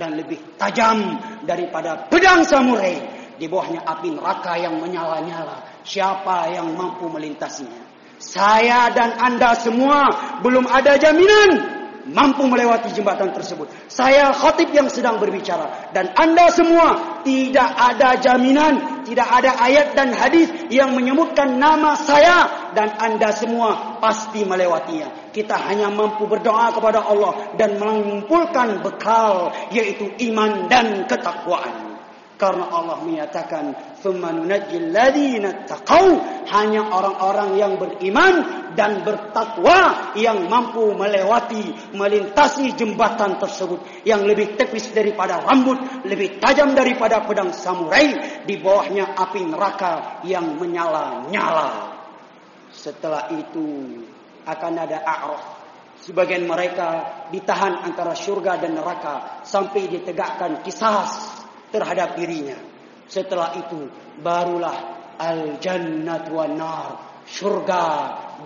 dan 0.00 0.16
lebih 0.16 0.56
tajam 0.56 1.20
daripada 1.44 2.08
pedang 2.08 2.42
samurai. 2.42 3.22
Di 3.34 3.50
bawahnya 3.50 3.82
api 3.82 4.14
neraka 4.14 4.54
yang 4.54 4.78
menyala-nyala. 4.78 5.82
Siapa 5.82 6.54
yang 6.54 6.70
mampu 6.72 7.10
melintasinya 7.10 7.84
saya 8.24 8.88
dan 8.94 9.18
anda 9.20 9.52
semua 9.58 10.06
belum 10.40 10.64
ada 10.70 10.96
jaminan 10.96 11.83
mampu 12.08 12.44
melewati 12.44 12.92
jembatan 12.92 13.32
tersebut. 13.32 13.70
Saya 13.88 14.32
khatib 14.34 14.72
yang 14.72 14.88
sedang 14.92 15.16
berbicara 15.16 15.92
dan 15.96 16.12
anda 16.16 16.52
semua 16.52 17.20
tidak 17.24 17.70
ada 17.72 18.20
jaminan, 18.20 19.04
tidak 19.08 19.28
ada 19.28 19.56
ayat 19.60 19.96
dan 19.96 20.12
hadis 20.12 20.50
yang 20.68 20.92
menyebutkan 20.92 21.56
nama 21.56 21.96
saya 21.96 22.72
dan 22.76 22.92
anda 23.00 23.32
semua 23.32 24.00
pasti 24.02 24.44
melewatinya. 24.44 25.32
Kita 25.32 25.56
hanya 25.70 25.88
mampu 25.88 26.28
berdoa 26.28 26.74
kepada 26.74 27.04
Allah 27.04 27.56
dan 27.56 27.80
mengumpulkan 27.80 28.84
bekal 28.84 29.54
yaitu 29.72 30.12
iman 30.30 30.68
dan 30.68 31.08
ketakwaan. 31.08 31.93
Karena 32.34 32.66
Allah 32.66 32.98
menyatakan 33.06 33.96
thumma 34.02 34.34
nunajjil 34.34 34.90
ladzina 34.90 35.62
taqaw. 35.70 36.06
Hanya 36.50 36.90
orang-orang 36.90 37.50
yang 37.54 37.72
beriman 37.78 38.34
dan 38.74 39.06
bertakwa 39.06 40.12
yang 40.18 40.50
mampu 40.50 40.92
melewati 40.98 41.94
melintasi 41.94 42.74
jembatan 42.74 43.38
tersebut. 43.38 44.02
Yang 44.02 44.20
lebih 44.34 44.46
tepis 44.58 44.90
daripada 44.90 45.46
rambut 45.46 45.78
lebih 46.02 46.42
tajam 46.42 46.74
daripada 46.74 47.22
pedang 47.22 47.54
samurai 47.54 48.42
di 48.42 48.58
bawahnya 48.58 49.14
api 49.14 49.40
neraka 49.46 50.22
yang 50.26 50.58
menyala-nyala. 50.58 51.94
Setelah 52.74 53.30
itu 53.30 54.02
akan 54.42 54.72
ada 54.74 54.98
a'raf. 55.06 55.44
Sebagian 56.04 56.44
mereka 56.44 57.24
ditahan 57.32 57.86
antara 57.86 58.12
syurga 58.12 58.60
dan 58.60 58.76
neraka 58.76 59.40
sampai 59.46 59.88
ditegakkan 59.88 60.60
kisah 60.60 61.06
terhadap 61.74 62.14
dirinya. 62.14 62.54
Setelah 63.10 63.58
itu 63.58 63.90
barulah 64.22 65.10
al-jannat 65.18 66.30
wa 66.30 66.46
nar, 66.46 66.86
surga 67.26 67.86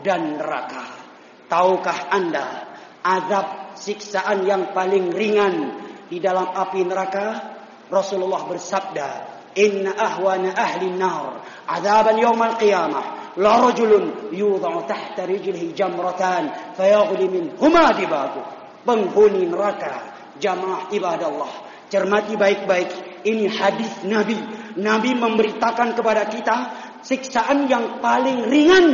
dan 0.00 0.40
neraka. 0.40 0.96
Tahukah 1.44 2.08
Anda 2.08 2.72
azab 3.04 3.76
siksaan 3.76 4.48
yang 4.48 4.72
paling 4.72 5.12
ringan 5.12 5.76
di 6.08 6.16
dalam 6.18 6.48
api 6.56 6.80
neraka? 6.88 7.56
Rasulullah 7.88 8.48
bersabda, 8.48 9.08
"Inna 9.56 9.96
ahwana 9.96 10.52
ahli 10.56 10.92
nar 10.92 11.44
azaban 11.68 12.20
yawm 12.20 12.40
al-qiyamah 12.40 13.36
la 13.40 13.52
rajulun 13.64 14.32
yudha'u 14.32 14.84
tahta 14.84 15.24
rijlihi 15.24 15.72
jamratan 15.72 16.76
fayaghli 16.76 17.28
minhuma 17.28 17.92
dibagu." 17.92 18.44
Penghuni 18.84 19.48
neraka 19.48 20.16
jamaah 20.40 20.88
ibadah 20.88 21.28
Allah 21.28 21.52
Cermati 21.88 22.36
baik-baik. 22.36 23.07
Ini 23.24 23.46
hadis 23.50 24.06
Nabi. 24.06 24.38
Nabi 24.78 25.10
memberitakan 25.16 25.98
kepada 25.98 26.30
kita 26.30 26.56
siksaan 27.02 27.66
yang 27.66 27.98
paling 27.98 28.46
ringan 28.46 28.86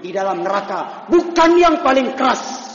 di 0.00 0.10
dalam 0.12 0.40
neraka, 0.44 1.08
bukan 1.08 1.50
yang 1.60 1.84
paling 1.84 2.16
keras. 2.16 2.70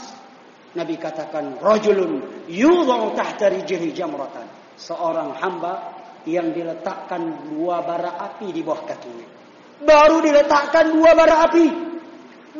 Nabi 0.76 0.94
katakan, 1.00 1.58
"Rajulun 1.58 2.46
yudha'u 2.46 3.16
tahta 3.16 3.50
rijlihi 3.50 3.96
jamratan." 3.96 4.44
Seorang 4.76 5.40
hamba 5.40 5.96
yang 6.28 6.52
diletakkan 6.52 7.48
dua 7.48 7.80
bara 7.80 8.20
api 8.20 8.52
di 8.52 8.60
bawah 8.60 8.84
kakinya. 8.84 9.24
Baru 9.80 10.20
diletakkan 10.20 10.92
dua 10.92 11.16
bara 11.16 11.48
api. 11.48 11.66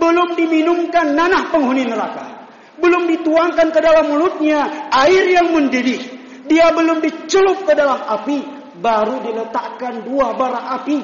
Belum 0.01 0.33
diminumkan 0.33 1.13
nanah 1.13 1.53
penghuni 1.53 1.85
neraka. 1.85 2.49
Belum 2.81 3.05
dituangkan 3.09 3.69
ke 3.73 3.81
dalam 3.85 4.13
mulutnya 4.13 4.89
air 4.93 5.29
yang 5.29 5.53
mendidih. 5.53 6.16
Dia 6.47 6.71
belum 6.71 7.03
dicelup 7.03 7.67
ke 7.67 7.73
dalam 7.75 8.01
api, 8.03 8.39
baru 8.79 9.23
diletakkan 9.23 10.07
dua 10.07 10.35
bara 10.39 10.79
api 10.81 10.99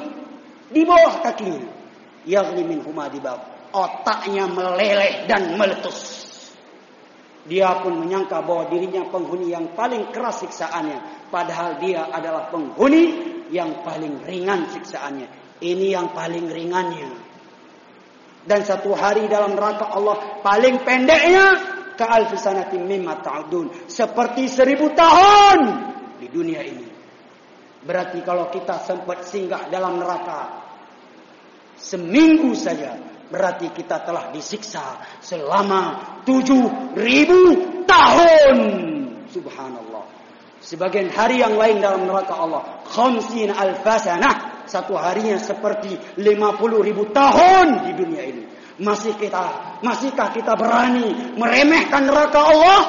di 0.70 0.82
bawah 0.86 1.20
kakinya. 1.20 1.68
Yaghli 2.22 2.62
min 2.62 2.80
huma 2.86 3.10
di 3.10 3.18
bawah. 3.18 3.70
Otaknya 3.72 4.46
meleleh 4.46 5.26
dan 5.26 5.56
meletus. 5.56 6.22
Dia 7.42 7.82
pun 7.82 7.98
menyangka 7.98 8.38
bahwa 8.46 8.70
dirinya 8.70 9.02
penghuni 9.10 9.50
yang 9.50 9.74
paling 9.74 10.14
keras 10.14 10.46
siksaannya. 10.46 11.26
Padahal 11.32 11.82
dia 11.82 12.06
adalah 12.06 12.52
penghuni 12.54 13.34
yang 13.50 13.82
paling 13.82 14.22
ringan 14.22 14.70
siksaannya. 14.70 15.58
Ini 15.58 15.86
yang 15.98 16.14
paling 16.14 16.46
ringannya. 16.46 17.10
Dan 18.42 18.60
satu 18.62 18.94
hari 18.94 19.26
dalam 19.26 19.54
neraka 19.58 19.90
Allah 19.90 20.42
paling 20.42 20.82
pendeknya 20.82 21.46
ka'alfi 21.94 22.36
sanatin 22.40 22.84
mimma 22.84 23.20
ta'udun. 23.20 23.88
Seperti 23.88 24.48
seribu 24.48 24.92
tahun 24.92 25.58
di 26.20 26.26
dunia 26.30 26.60
ini. 26.62 26.86
Berarti 27.82 28.22
kalau 28.22 28.46
kita 28.52 28.78
sempat 28.86 29.26
singgah 29.26 29.66
dalam 29.66 29.98
neraka 29.98 30.62
seminggu 31.74 32.54
saja, 32.54 32.94
berarti 33.26 33.74
kita 33.74 34.06
telah 34.06 34.30
disiksa 34.30 35.02
selama 35.18 36.22
tujuh 36.22 36.94
ribu 36.94 37.40
tahun. 37.82 38.58
Subhanallah. 39.34 40.04
Sebagian 40.62 41.10
hari 41.10 41.42
yang 41.42 41.58
lain 41.58 41.82
dalam 41.82 42.06
neraka 42.06 42.38
Allah. 42.38 42.86
Khamsin 42.86 43.50
alfasanah. 43.50 44.62
Satu 44.62 44.94
harinya 44.94 45.42
seperti 45.42 45.98
lima 46.22 46.54
puluh 46.54 46.86
ribu 46.86 47.10
tahun 47.10 47.90
di 47.90 47.92
dunia 47.98 48.22
ini. 48.22 48.51
Masih 48.80 49.12
kita, 49.20 49.76
masihkah 49.84 50.32
kita 50.32 50.56
berani 50.56 51.36
meremehkan 51.36 52.08
neraka 52.08 52.40
Allah? 52.40 52.80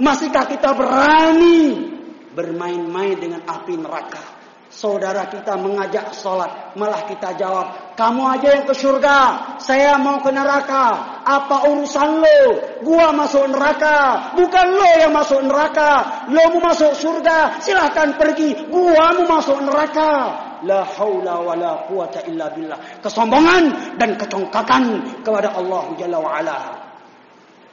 Masihkah 0.00 0.48
kita 0.48 0.72
berani 0.72 1.92
bermain-main 2.32 3.16
dengan 3.20 3.44
api 3.44 3.76
neraka? 3.76 4.36
Saudara 4.66 5.30
kita 5.30 5.56
mengajak 5.56 6.10
sholat, 6.12 6.74
malah 6.74 7.06
kita 7.06 7.32
jawab, 7.38 7.94
kamu 7.96 8.22
aja 8.36 8.48
yang 8.60 8.66
ke 8.68 8.74
surga, 8.76 9.18
saya 9.56 9.96
mau 9.96 10.20
ke 10.20 10.28
neraka. 10.28 11.16
Apa 11.24 11.70
urusan 11.70 12.20
lo? 12.20 12.40
Gua 12.84 13.08
masuk 13.14 13.56
neraka, 13.56 14.30
bukan 14.36 14.66
lo 14.76 14.90
yang 15.00 15.16
masuk 15.16 15.40
neraka. 15.48 16.26
Lo 16.28 16.44
mau 16.58 16.70
masuk 16.70 16.92
surga, 16.92 17.56
silahkan 17.62 18.20
pergi. 18.20 18.68
Gua 18.68 19.16
mau 19.16 19.40
masuk 19.40 19.64
neraka. 19.64 20.45
La 20.63 20.85
haula 20.85 21.41
wa 21.41 21.55
la 21.55 21.71
quwata 21.89 22.25
illa 22.29 22.49
billah. 22.53 23.01
Kesombongan 23.01 23.97
dan 23.97 24.17
kecongkakan 24.19 24.83
kepada 25.25 25.57
Allah 25.57 25.85
Jalla 25.97 26.17
wa 26.21 26.31
ala. 26.37 26.57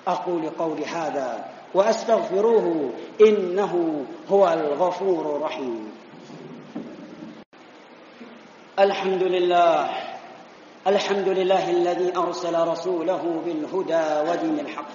Aku 0.08 0.40
liqawli 0.40 0.88
hadha 0.88 1.44
wa 1.74 1.84
astaghfiruhu 1.84 2.92
innahu 3.20 4.06
huwal 4.28 4.76
ghafurur 4.78 5.44
rahim. 5.44 5.98
الحمد 8.78 9.22
لله 9.22 9.90
الحمد 10.86 11.28
لله 11.28 11.70
الذي 11.70 12.08
ارسل 12.16 12.54
رسوله 12.68 13.42
بالهدى 13.46 14.30
ودين 14.30 14.58
الحق 14.60 14.94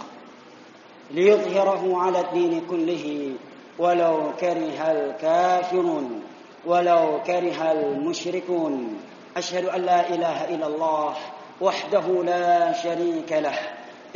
ليظهره 1.11 1.97
على 1.97 2.19
الدين 2.19 2.61
كله 2.69 3.35
ولو 3.79 4.31
كره 4.39 4.91
الكافرون 4.91 6.23
ولو 6.66 7.20
كره 7.26 7.72
المشركون. 7.72 9.00
أشهد 9.36 9.64
أن 9.64 9.80
لا 9.80 10.08
إله 10.08 10.54
إلا 10.54 10.66
الله 10.66 11.14
وحده 11.60 12.24
لا 12.24 12.72
شريك 12.72 13.32
له 13.32 13.58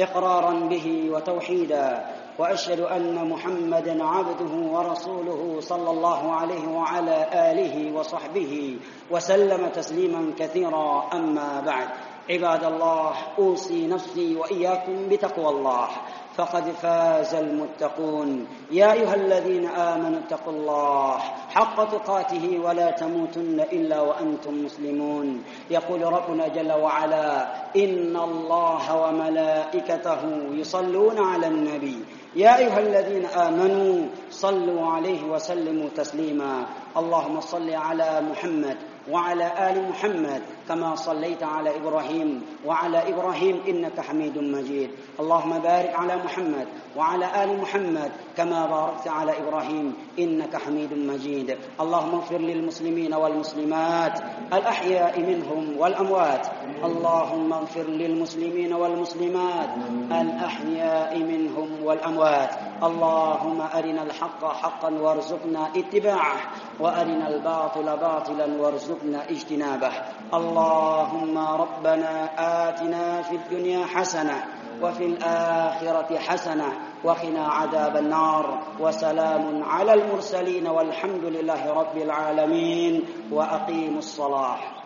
إقرارا 0.01 0.51
به 0.51 1.11
وتوحيدا. 1.11 2.07
وأشهد 2.39 2.81
أن 2.81 3.29
محمدا 3.29 4.05
عبده 4.05 4.55
ورسوله 4.73 5.61
صلى 5.61 5.91
الله 5.91 6.33
عليه 6.33 6.69
وعلى 6.69 7.27
آله 7.33 7.99
وصحبه 7.99 8.79
وسلم 9.11 9.69
تسليما 9.69 10.33
كثيرا. 10.39 11.11
أما 11.15 11.61
بعد 11.67 11.89
عباد 12.31 12.65
الله 12.65 13.13
أوصي 13.39 13.87
نفسي 13.87 14.37
وإياكم 14.37 15.09
بتقوى 15.09 15.49
الله. 15.49 15.89
فقد 16.37 16.71
فاز 16.71 17.35
المتقون. 17.35 18.47
يا 18.71 18.93
أيها 18.93 19.15
الذين 19.15 19.67
آمنوا 19.67 20.21
اتقوا 20.27 20.53
الله 20.53 21.19
حق 21.51 21.91
تقاته 21.91 22.59
ولا 22.65 22.91
تموتن 22.91 23.61
إلا 23.61 24.01
وأنتم 24.01 24.65
مسلمون. 24.65 25.45
يقول 25.71 26.03
ربنا 26.03 26.49
جل 26.49 26.73
وعلا 26.73 27.47
إن 27.77 28.17
الله 28.17 28.85
وملائكته 28.97 30.21
يصلون 30.53 31.19
على 31.19 31.47
النبي. 31.47 31.99
يا 32.37 32.57
أيها 32.57 32.79
الذين 32.79 33.27
آمنوا 33.27 34.09
صلوا 34.31 34.87
عليه 34.87 35.25
وسلموا 35.25 35.89
تسليما. 35.97 36.67
اللهم 36.97 37.41
صل 37.41 37.71
على 37.71 38.21
محمد 38.31 38.77
وعلى 39.11 39.71
آل 39.71 39.89
محمد 39.89 40.43
كما 40.69 40.95
صليت 40.95 41.43
على 41.43 41.77
إبراهيم 41.77 42.43
وعلى 42.67 43.09
إبراهيم 43.09 43.61
إنك 43.69 44.01
حميد 44.01 44.39
مجيد. 44.39 44.91
اللهم 45.21 45.59
بارك 45.59 45.95
على 45.95 46.17
محمد 46.17 46.67
وعلى 46.97 47.45
آل 47.45 47.61
محمد 47.61 48.11
كما 48.37 48.67
باركت 48.67 49.09
على 49.09 49.33
إبراهيم 49.39 49.95
إنك 50.19 50.57
حميد 50.57 50.93
مجيد. 50.95 51.57
اللهم 51.81 52.15
اغفر 52.15 52.39
للمسلمين 52.39 53.15
والمسلمات 53.15 54.21
الأحياء 54.53 55.21
منهم 55.21 55.77
والأموات. 55.79 56.47
اللهم 56.85 57.53
اغفر 57.53 57.87
للمسلمين 57.87 58.73
والمسلمات 58.73 59.69
الأحياء 60.13 61.19
منهم 61.19 61.69
والأموات. 61.85 62.72
اللهم 62.83 63.61
أرنا 63.61 64.03
الحق 64.03 64.45
حقا 64.45 64.91
وارزقنا 64.91 65.69
اتباعه 65.77 66.37
وأرنا 66.81 67.29
الباطل 67.29 67.97
باطلا 67.97 68.47
وارزقنا 68.61 69.31
اجتنابه. 69.31 69.93
اللهم 70.35 71.39
ربنا 71.39 72.15
آتنا 72.69 73.23
في 73.23 73.35
الدنيا 73.37 73.87
حسنة 73.87 74.45
وفي 74.83 75.05
الآخرة 75.07 76.19
حسنة 76.19 76.73
وقنا 77.05 77.49
عذاب 77.49 77.97
النار. 77.97 78.59
وسلام 78.81 79.63
على 79.65 79.95
المرسلين 79.95 80.67
والحمد 80.67 81.25
لله 81.25 81.73
رب 81.73 81.97
العالمين 81.97 83.05
وأقيموا 83.33 83.99
الصلاة. 83.99 84.82